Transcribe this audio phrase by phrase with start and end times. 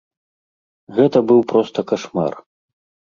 [0.99, 2.33] Гэта быў проста кашмар.